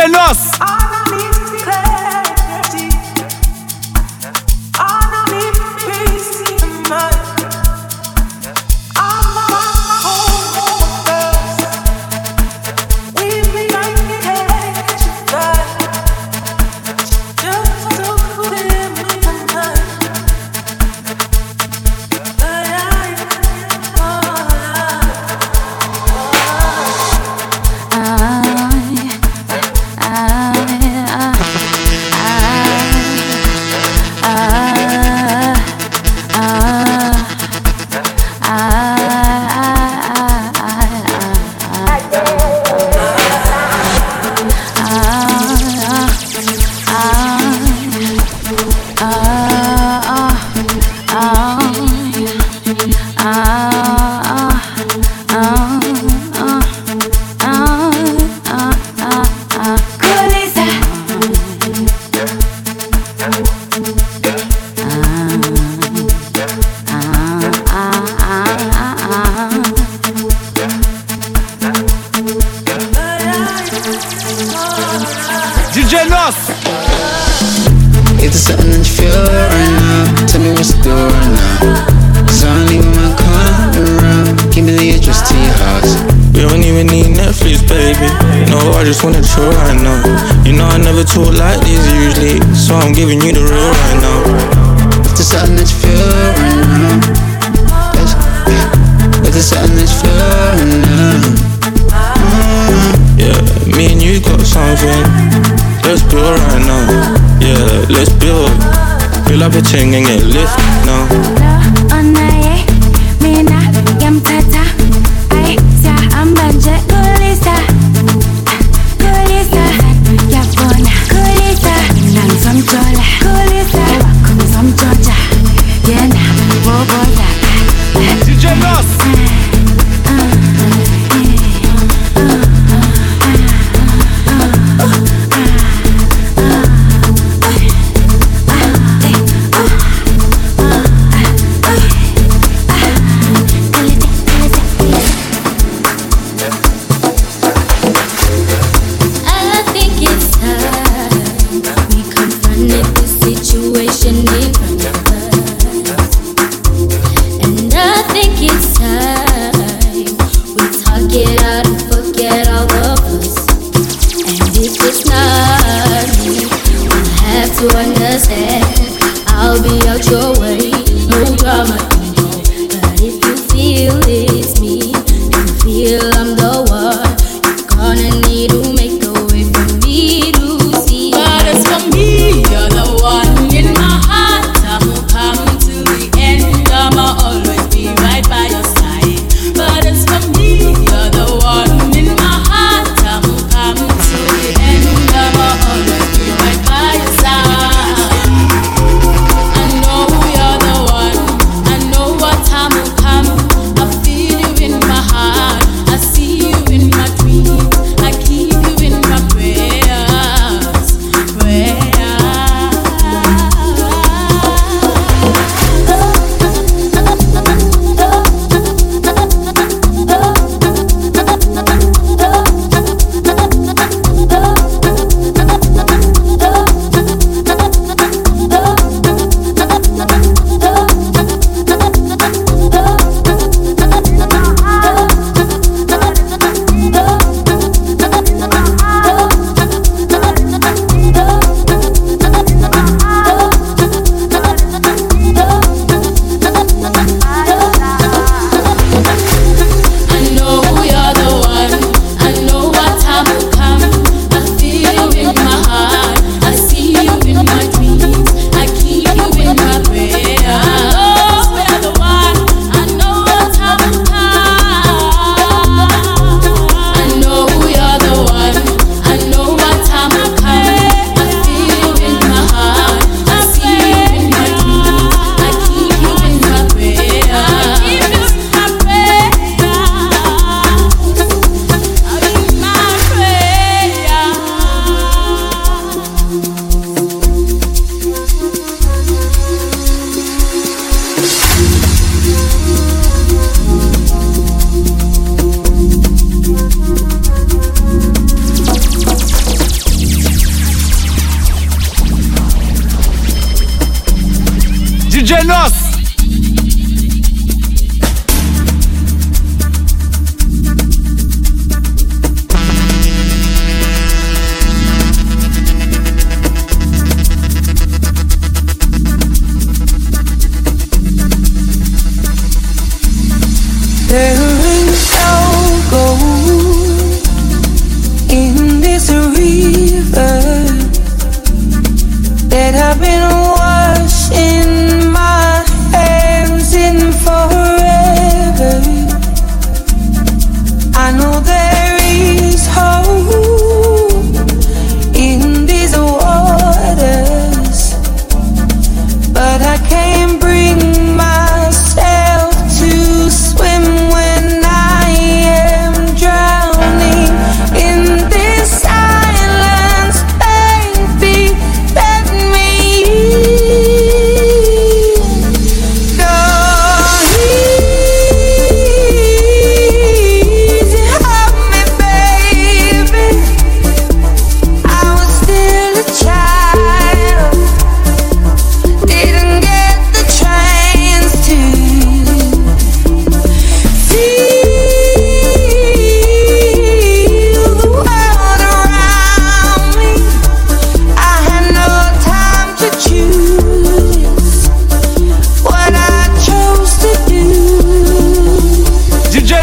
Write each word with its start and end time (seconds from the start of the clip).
DJ 0.00 0.08
Nos. 0.08 0.49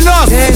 jealous. 0.02 0.47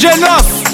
DJ 0.00 0.18
Nos. 0.18 0.69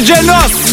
DJ 0.00 0.22
Nos 0.22 0.70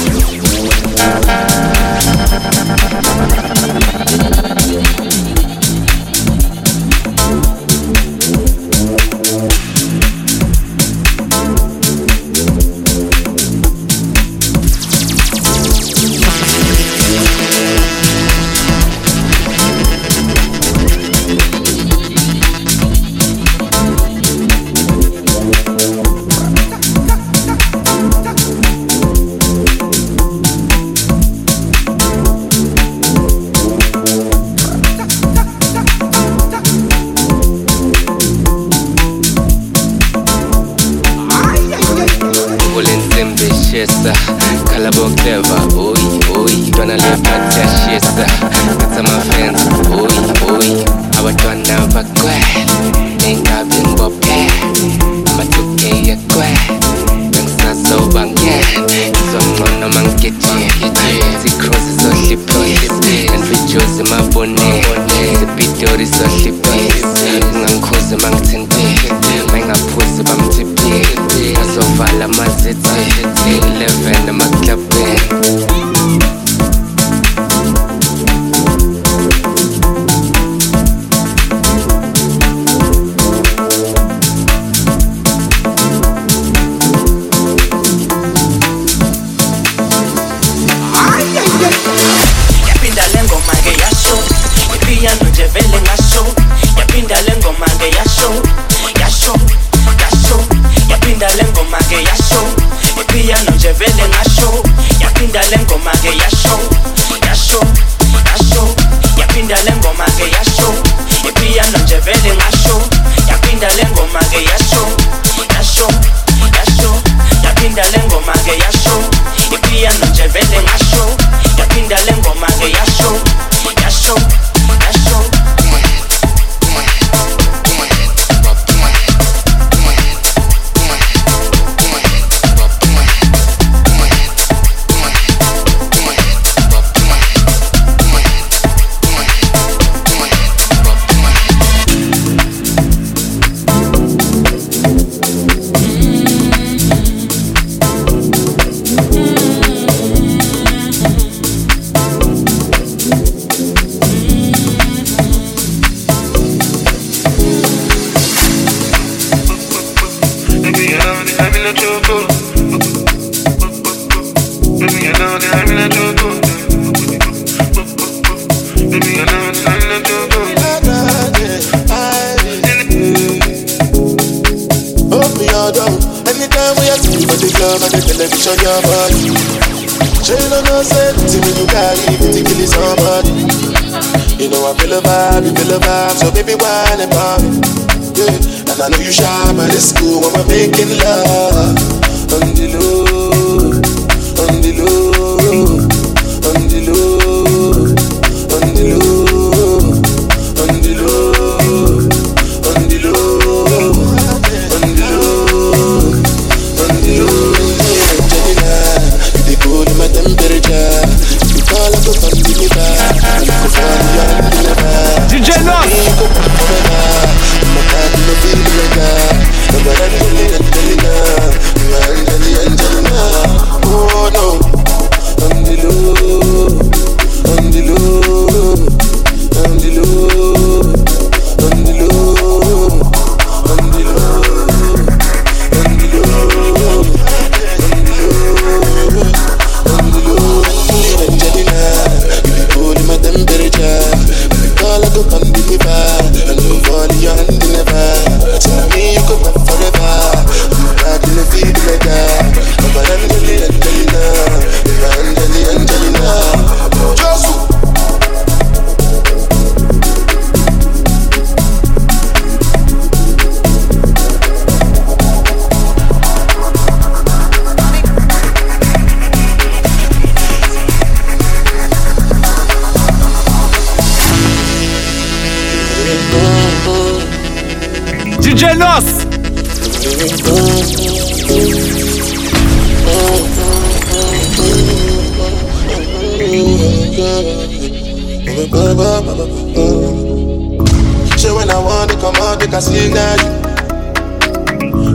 Sure 291.37 291.55
when 291.55 291.69
I 291.69 291.79
want 291.79 292.11
to 292.11 292.17
come 292.17 292.35
out, 292.35 292.59
they 292.59 292.67
can 292.67 292.81
signal 292.81 293.37
you. 293.37 293.57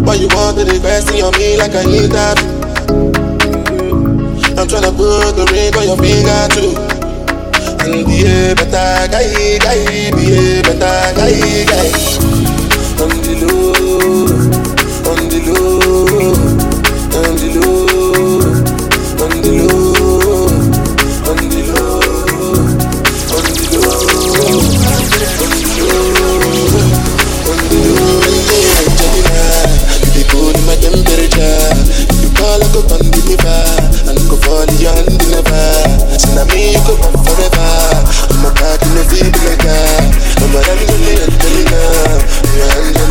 Why 0.04 0.14
you 0.14 0.28
want 0.28 0.58
to 0.58 0.62
invest 0.62 1.10
in 1.10 1.30
me 1.38 1.56
like 1.56 1.74
I 1.74 1.84
need 1.84 2.10
that? 2.10 2.38
I'm 4.58 4.66
tryna 4.68 4.92
put 4.96 5.34
the 5.36 5.44
ring 5.50 5.74
on 5.76 5.84
your 5.86 5.96
finger 5.98 6.48
too. 6.54 6.74
And 7.82 8.06
be 8.06 8.22
a 8.26 8.54
better 8.54 9.08
guy, 9.10 9.58
guy, 9.58 10.10
be 10.14 10.24
a 10.34 10.62
better 10.62 11.14
guy, 11.16 11.64
guy. 11.66 11.90
On 13.02 13.08
the 13.08 13.32
low, 13.42 13.71
on 17.52 17.60
the 17.60 19.20
low, 19.20 19.24
on 19.24 19.42
the 19.42 19.50
low, 19.52 20.48
on 21.28 21.36
the 21.36 21.60
low, 21.68 22.00
on 23.32 23.44
the 23.44 23.76
low. 23.76 24.02
Oh 42.74 43.01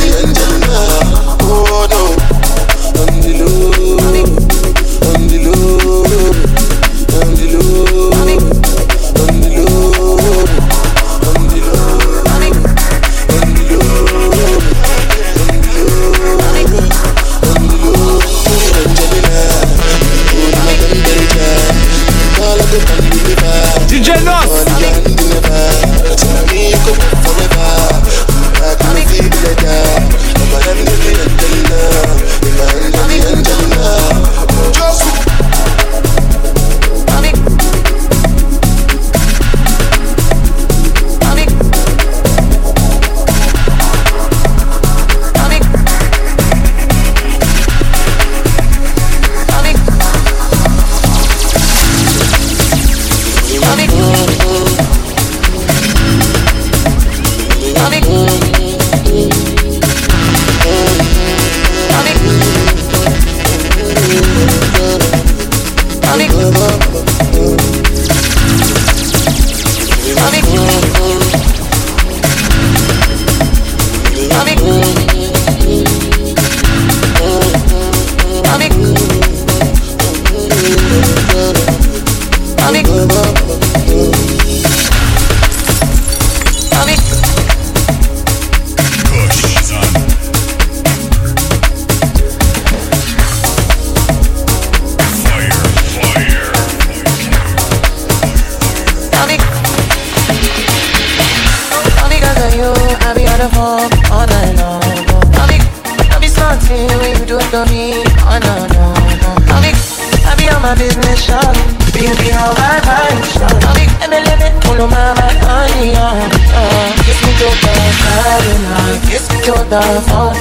the 119.72 120.04
phone. 120.12 120.36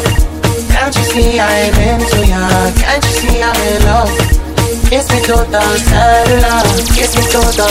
Can't 0.75 0.91
you 0.97 1.05
see 1.05 1.39
I'm 1.39 1.75
into 1.79 2.27
ya? 2.27 2.43
Can't 2.75 3.05
you 3.05 3.15
see 3.15 3.39
I'm 3.39 3.55
in 3.63 3.79
love? 3.87 4.11
Kiss 4.91 5.07
me 5.07 5.23
to 5.31 5.47
the 5.47 5.63
cellular, 5.87 6.59
kiss 6.91 7.15
me 7.15 7.23
to 7.31 7.39
the 7.55 7.71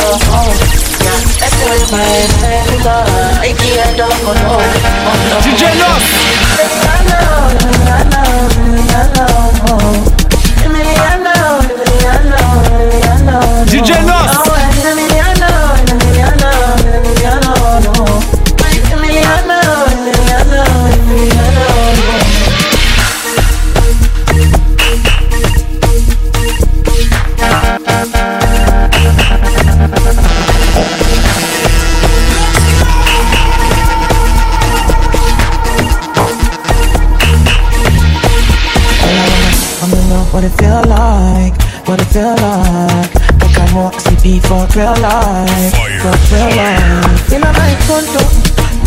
real 44.79 44.95
life, 45.03 45.75
for 45.75 46.15
real 46.31 46.55
life. 46.55 47.31
In 47.35 47.43
a 47.43 47.51
night 47.51 47.79
condo, 47.83 48.23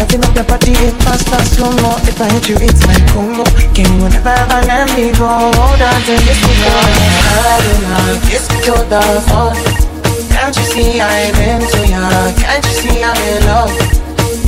nothing 0.00 0.24
up 0.24 0.32
your 0.32 0.48
body, 0.48 0.72
it 0.72 0.96
fast, 1.04 1.28
fast, 1.28 1.60
slow 1.60 1.68
mo. 1.84 2.00
If 2.08 2.16
I 2.16 2.32
hit 2.32 2.48
you, 2.48 2.56
it's 2.64 2.80
like 2.88 3.04
Congo. 3.12 3.44
Can 3.76 3.92
you 4.00 4.08
never 4.08 4.32
ever 4.32 4.60
let 4.64 4.88
me 4.96 5.12
go? 5.12 5.28
Hold 5.28 5.82
on 5.84 6.00
to 6.08 6.14
this 6.24 6.40
before 6.40 6.72
I 6.72 7.60
love, 7.92 8.24
kiss 8.24 8.48
me 8.48 8.58
to 8.72 8.74
the 8.88 9.02
phone. 9.28 9.52
Can't 10.32 10.56
you 10.56 10.64
see 10.72 10.96
I'm 10.96 11.36
into 11.44 11.84
ya? 11.84 12.08
Can't 12.40 12.64
you 12.64 12.74
see 12.80 13.04
I'm 13.04 13.20
in 13.28 13.44
love? 13.44 13.76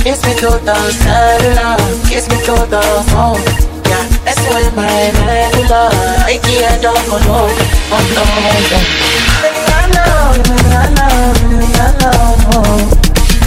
Kiss 0.01 0.25
me 0.25 0.33
to 0.41 0.49
the 0.65 0.77
cellular, 0.97 1.77
kiss 2.09 2.25
me 2.25 2.41
to 2.49 2.55
the 2.73 2.81
phone. 3.13 3.37
Yeah, 3.85 4.01
that's 4.25 4.41
when 4.49 4.65
my 4.73 5.13
medulla, 5.13 5.93
I 6.25 6.41
can't 6.41 6.81
don't 6.81 7.05
go 7.05 7.17
no, 7.21 7.45
oh 7.93 8.01
no, 8.17 9.53
no. 9.53 9.54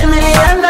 Emiliano, 0.03 0.69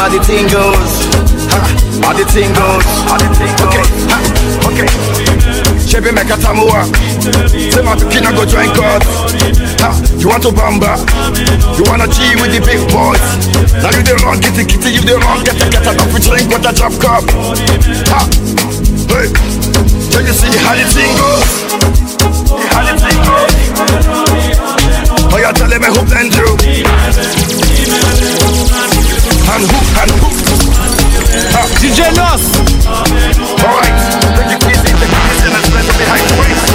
Let 0.00 0.12
me 0.12 0.18
tell 0.24 0.32
them 0.32 0.32
how 0.32 0.32
the 0.32 0.32
thing 0.32 0.48
goes. 0.48 1.12
How 2.00 2.16
the 2.16 2.24
thing 2.24 2.48
goes. 2.56 2.88
Okay, 3.68 3.84
ha, 4.08 4.16
okay. 4.64 4.88
Chebe 5.84 6.08
meka 6.16 6.40
tamua. 6.40 6.88
Say 7.52 7.84
my 7.84 7.92
kina 8.08 8.32
go 8.32 8.48
join 8.48 8.72
God. 8.72 9.04
Ha, 9.84 9.92
you 10.16 10.32
want 10.32 10.40
to 10.44 10.52
bamba? 10.56 10.96
You 11.76 11.84
wanna 11.84 12.08
G 12.08 12.32
with 12.40 12.48
the 12.48 12.64
big 12.64 12.80
boys? 12.88 13.20
Now 13.84 13.92
you 13.92 14.00
the 14.00 14.16
wrong, 14.24 14.40
kitty 14.40 14.64
kitty, 14.64 14.96
you 14.96 15.04
the 15.04 15.20
wrong, 15.20 15.44
get 15.44 15.60
a 15.60 15.68
get 15.68 15.84
a 15.84 15.92
coffee 15.92 16.24
drink 16.24 16.48
with 16.48 16.64
a 16.64 16.72
drop 16.72 16.96
cup. 16.96 17.28
Ha, 18.08 18.24
hey. 19.12 19.28
Can 20.08 20.24
you 20.24 20.32
see 20.32 20.48
how 20.64 20.80
the 20.80 20.88
thing 20.88 21.12
goes? 21.20 21.76
How 22.72 22.88
the 22.88 22.96
thing 22.96 23.20
goes? 23.20 23.52
Oh, 25.28 25.36
you're 25.36 25.52
telling 25.52 25.76
me 25.76 25.92
who 25.92 26.00
blend 26.08 26.32
you? 26.32 28.39
And 29.52 29.66
who, 29.66 29.78
and 30.00 30.10
who? 30.22 30.30
Ah, 31.58 31.66
DJ 31.82 32.06
Nos. 32.14 32.44
alright. 33.64 33.98
Take 34.36 34.54
it 34.54 34.62
easy, 34.70 34.94
take 34.94 35.10
it 35.10 35.22
easy, 35.26 35.48
and 35.50 35.66
let's 35.74 35.90
behind 35.98 36.24
the 36.30 36.36
waist. 36.38 36.66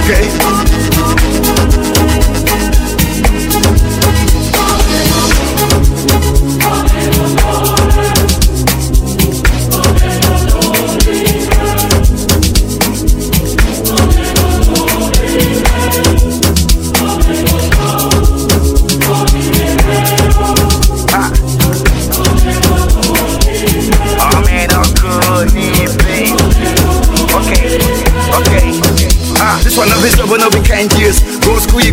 Okay. 0.00 1.73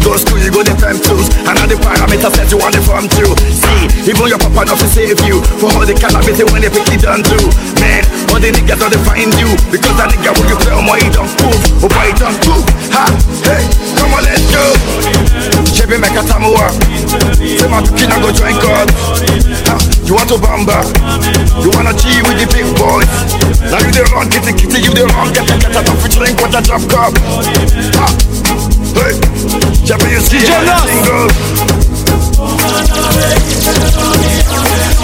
Go 0.02 0.18
school, 0.18 0.42
you 0.42 0.50
go 0.50 0.66
the 0.66 0.74
time 0.82 0.98
tools. 0.98 1.30
And 1.46 1.54
all 1.62 1.70
the 1.70 1.78
parameters 1.78 2.34
that 2.34 2.50
you 2.50 2.58
want 2.58 2.74
to 2.74 2.82
form 2.82 3.06
too. 3.06 3.30
See, 3.54 4.10
even 4.10 4.34
your 4.34 4.42
papa 4.42 4.66
not 4.66 4.82
to 4.82 4.88
save 4.90 5.22
you. 5.30 5.46
For 5.62 5.70
all 5.78 5.86
the 5.86 5.94
cannabis 5.94 6.42
they 6.42 6.46
pick 6.46 6.90
it 6.90 7.06
done 7.06 7.22
too. 7.22 7.46
Man, 7.78 8.02
all 8.34 8.42
the 8.42 8.50
niggas 8.50 8.82
don't 8.82 8.98
find 9.06 9.30
you. 9.38 9.50
Because 9.70 9.94
that 10.02 10.10
nigga 10.10 10.34
when 10.34 10.50
you 10.50 10.58
play 10.58 10.74
on 10.74 10.90
my 10.90 10.98
don't 11.14 11.30
move. 11.46 11.86
Oh 11.86 11.90
boy, 11.90 12.10
don't. 12.18 12.34
Ha, 12.98 13.06
hey, 13.46 13.64
come 13.94 14.14
on, 14.18 14.26
let's 14.26 14.42
go. 14.50 14.66
Chevy 15.70 16.02
make 16.02 16.18
a 16.18 16.26
tamua. 16.26 16.74
Say 17.38 17.70
my 17.70 17.86
kina 17.94 18.18
go 18.18 18.34
join 18.34 18.58
God. 18.58 18.90
Ha, 19.70 19.76
you 20.04 20.18
want 20.18 20.28
to 20.34 20.38
bamba? 20.42 20.82
You 21.62 21.70
wanna 21.78 21.94
cheat 21.94 22.26
with 22.26 22.42
the 22.42 22.50
big 22.50 22.68
boys? 22.74 23.06
Now 23.70 23.80
you 23.80 23.94
the 23.94 24.04
wrong, 24.10 24.28
kitty 24.34 24.52
kitty, 24.58 24.82
you 24.82 24.92
the 24.98 25.06
wrong, 25.14 25.30
get 25.30 25.46
get 25.46 25.78
a 25.78 25.82
coffee 25.86 26.10
drink 26.10 26.42
with 26.42 26.58
a 26.58 26.62
drop 26.66 26.84
cup. 26.90 27.14
Ha, 28.02 28.41
hey, 28.96 29.14
Chevy, 29.86 30.12
you 30.12 30.20
see 30.22 30.38
DJ 30.38 30.50
how 30.50 30.64
Nos. 30.64 30.84
this 30.84 30.92
thing 30.92 31.04
goes? 31.06 31.34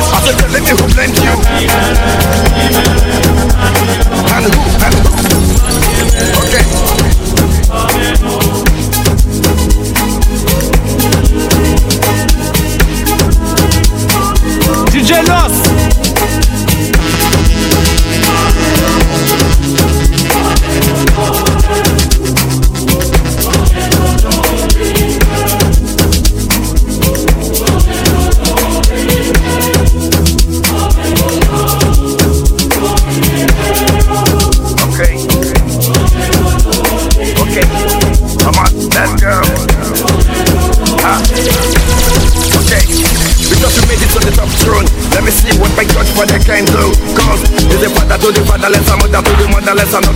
I 0.09 0.19
said, 0.23 0.35
tell 0.37 0.53
me 0.61 0.71
who 0.71 0.85
blamed 0.93 1.17
you. 1.17 1.33
And 4.33 4.45
who, 4.45 4.61
and 4.85 4.93
who. 4.95 5.56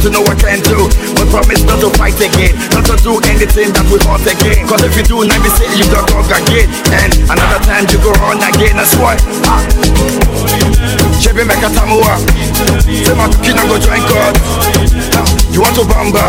To 0.02 0.10
know 0.10 0.22
what 0.22 0.42
I 0.42 0.58
can 0.58 0.62
do. 0.66 0.90
But 1.14 1.30
promise 1.30 1.62
not 1.64 1.80
to 1.86 1.90
fight 1.94 2.18
again, 2.18 2.58
not 2.74 2.86
to 2.90 2.98
do 3.06 3.22
anything 3.30 3.70
that 3.78 3.86
we 3.86 4.02
hurt 4.02 4.26
again. 4.26 4.66
Cause 4.66 4.82
if 4.82 4.98
you 4.98 5.06
do, 5.06 5.22
let 5.22 5.38
me 5.42 5.50
say 5.54 5.70
you 5.78 5.86
don't 5.94 6.06
go 6.10 6.26
again. 6.26 6.70
And 6.90 7.14
another 7.30 7.62
time 7.62 7.86
you 7.94 8.02
go 8.02 8.10
on 8.26 8.42
again, 8.42 8.78
that's 8.78 8.98
why. 8.98 9.16
Ah. 9.46 9.62
Chebe 11.22 11.46
meka 11.46 11.70
tamua 11.70 12.18
Say 12.90 13.14
my 13.14 13.30
kina 13.46 13.62
go 13.70 13.78
join 13.78 14.02
God 14.10 14.34
You 15.54 15.62
want 15.62 15.76
to 15.78 15.86
bamba 15.86 16.26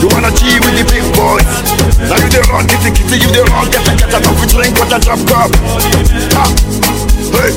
You 0.00 0.08
wanna 0.12 0.30
G 0.36 0.60
with 0.60 0.76
the 0.76 0.84
big 0.84 1.02
boys 1.16 1.48
Now 1.96 2.20
you 2.20 2.28
the 2.28 2.44
wrong, 2.52 2.68
kitty 2.68 2.92
kitty, 2.92 3.24
you 3.24 3.32
the 3.32 3.42
wrong 3.48 3.72
Get 3.72 3.88
a 3.88 3.96
get 3.96 4.12
a 4.12 4.20
coffee 4.20 4.46
drink 4.52 4.76
with 4.76 4.92
a 4.92 5.00
drop 5.00 5.20
cup 5.24 5.50
Hey 7.32 7.56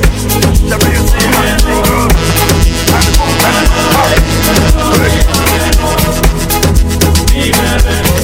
Hey 7.35 8.14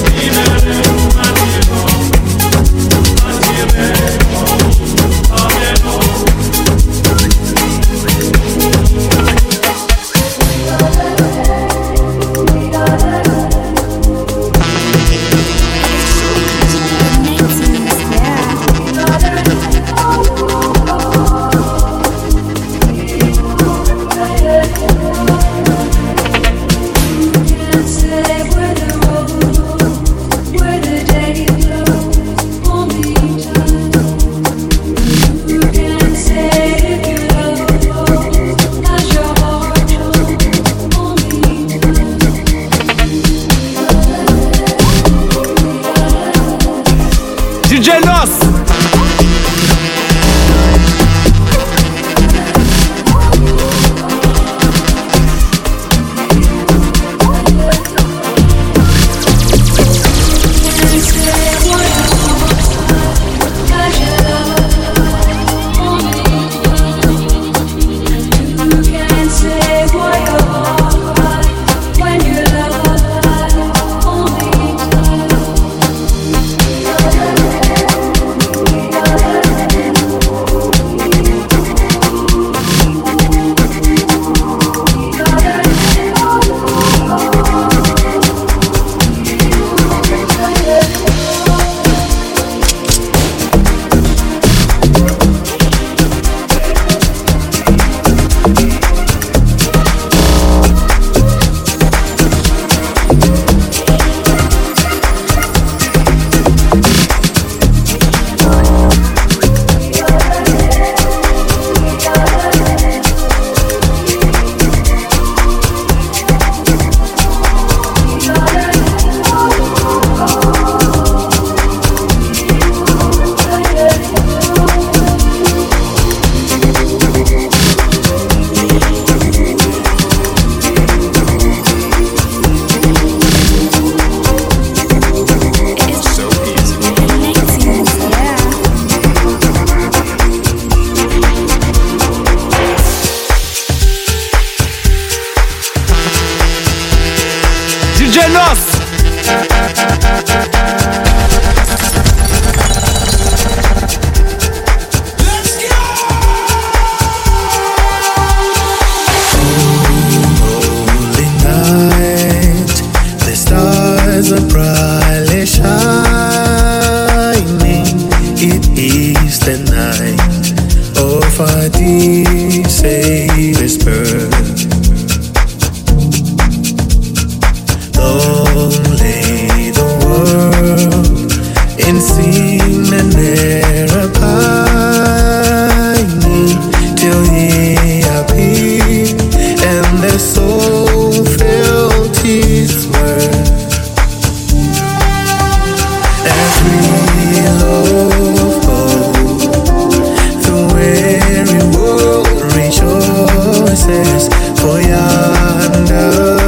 yonder 205.61 206.40